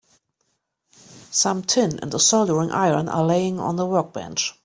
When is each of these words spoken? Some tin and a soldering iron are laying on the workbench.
Some 1.29 1.61
tin 1.61 1.99
and 1.99 2.11
a 2.15 2.17
soldering 2.17 2.71
iron 2.71 3.07
are 3.07 3.23
laying 3.23 3.59
on 3.59 3.75
the 3.75 3.85
workbench. 3.85 4.55